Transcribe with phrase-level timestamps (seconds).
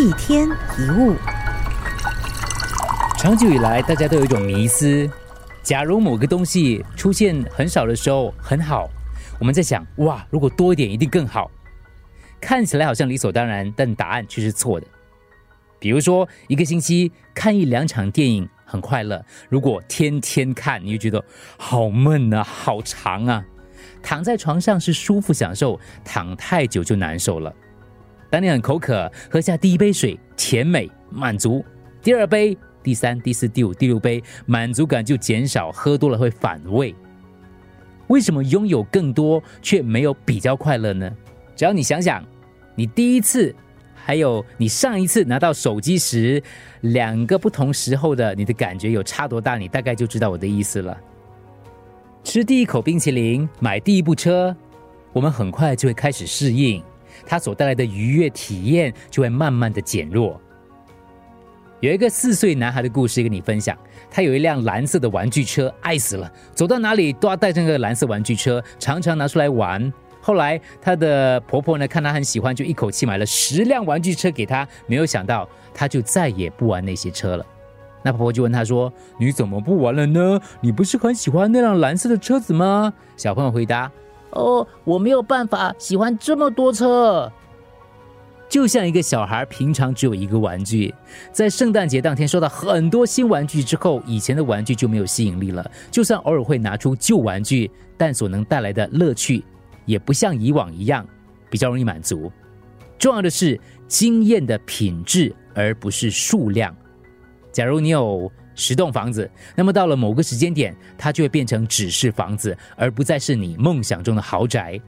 [0.00, 0.48] 一天
[0.78, 1.14] 一物，
[3.18, 5.06] 长久以来，大家都有一种迷思：
[5.62, 8.88] 假如某个东西出现很少的时候很好，
[9.38, 11.50] 我们在想，哇，如果多一点一定更好。
[12.40, 14.86] 看起来好像理所当然，但答案却是错的。
[15.78, 21.22] 比如说，一个星期看一两场电影很快乐，如果天天看，你就觉得
[21.58, 23.44] 好闷啊，好长啊。
[24.02, 27.54] 躺在床上是舒服享受，躺太久就难受了。
[28.30, 31.64] 当你很口渴，喝下第一杯水，甜美满足；
[32.00, 36.94] 第二杯、第三、第四、第五、第六杯，满足感就减少，喝多了会反胃。
[38.06, 41.10] 为什么拥有更多却没有比较快乐呢？
[41.56, 42.24] 只要你想想，
[42.76, 43.54] 你第一次
[43.94, 46.42] 还有你上一次拿到手机时，
[46.82, 50.96] 两个不同时候的你的感觉有差多大，你大概就知道我的意思了。
[52.22, 54.54] 吃第一口冰淇淋，买第一部车，
[55.12, 56.82] 我们很快就会开始适应，
[57.26, 60.40] 他所带来的愉悦体验就会慢慢的减弱。
[61.80, 63.76] 有一个四岁男孩的故事跟你分享，
[64.10, 69.90] 他有一辆蓝色的玩具车，爱死了，走到哪里都要带上个蓝色玩具车，常常拿出来玩。
[70.20, 77.46] 后来他的婆婆呢，看他很喜欢，就一口气买了十辆玩具车给他，没有想到他就再也不玩那些车了。
[78.02, 80.38] 那婆婆就问他说：“你怎么不玩了呢？
[80.60, 83.90] 你不是很喜欢那辆蓝色的车子吗？”小朋友回答
[84.32, 87.30] ：“哦，我没有办法喜欢这么多车。”
[88.48, 90.92] 就像一个小孩平常只有一个玩具，
[91.30, 95.70] 在圣诞节当天收到很多新玩具之后，以前的玩具就没有吸引力了。
[95.88, 99.44] 就算偶尔会拿出旧玩具，但所能带来的乐趣
[99.86, 101.06] 也不像以往一样
[101.48, 102.32] 比较容易满足。
[102.98, 106.76] 重要的是经验的品质，而不是数量。
[107.52, 114.78] 假如你有十栋房子，那么到了某个时间点，它就会变成只是房子，而不再是你梦想中的豪宅。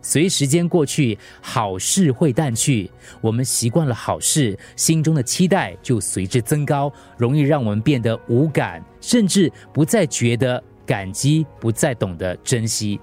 [0.00, 13.00] 随时间过去，好事会淡去，我们习惯了好事，心中的期待就随之增高，容易让我们变得无感，甚至不再觉得感激，不再懂得珍惜。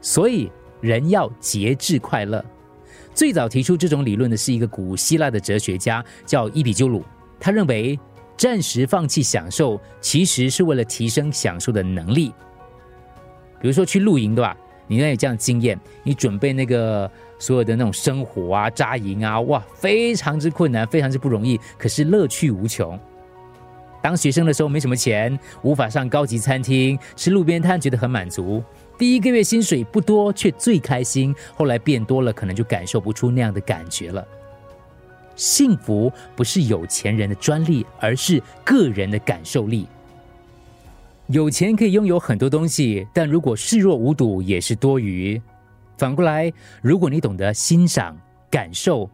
[0.00, 2.44] 所以，人要节制快乐。
[3.12, 7.02] 最早提出这种理论的是一个古希腊的哲学家，叫伊比鸠鲁。
[7.40, 7.98] 他认为，
[8.36, 12.32] 暂时放弃享受，其实是为了提升享受的能力。
[13.60, 14.56] 比如说去露营，对吧？
[14.86, 22.98] 你要有这样的经验，你准备那个所有的那种生火啊、扎营啊，哇，非常之困难，非常之不容易，可是乐趣无穷。
[24.00, 28.62] 当学生的时候没什么钱，无法上高级餐厅，吃路边摊觉得很满足。
[28.96, 31.34] 第一个月薪水不多，却最开心。
[31.56, 34.24] 后来变多了，可能就感受不出那样的感觉了。
[35.36, 39.86] 幸福不是有钱人的专利，而是个人的感受力。
[41.28, 45.40] 有钱可以拥有很多东西，但如果视若无睹，也是多余。
[45.98, 46.52] 反过来，
[46.82, 48.16] 如果你懂得欣赏、
[48.50, 49.10] 感受，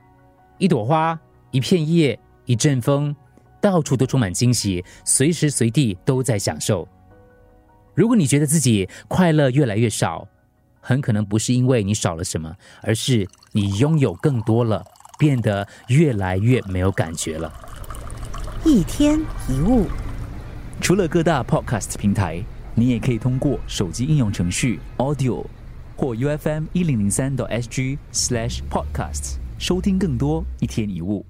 [0.59, 1.19] 一朵花、
[1.51, 3.15] 一片叶、一阵风，
[3.61, 6.87] 到处都充满惊喜，随时随地都在享受。
[7.95, 10.27] 如果你觉得自己快乐越来越少，
[10.81, 14.85] 很可能不是因为你少了什么，而是你拥有更多了。
[15.23, 17.53] 变得越来越没有感觉了。
[18.65, 19.87] 一天一物，
[20.81, 22.43] 除了各大 podcast 平台，
[22.75, 25.47] 你也可以通过手机应用程序 Audio
[25.95, 31.25] 或 U F M 一零零三 SG slash podcasts 收听更多一天一物。